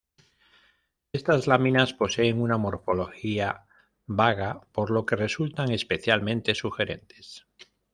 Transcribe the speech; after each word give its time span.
Estas 1.13 1.45
láminas 1.45 1.93
poseen 1.93 2.41
una 2.41 2.57
morfología 2.57 3.67
vaga 4.07 4.61
por 4.71 4.89
lo 4.89 5.05
que 5.05 5.15
resultan 5.15 5.69
especialmente 5.69 6.55
sugerentes. 6.55 7.45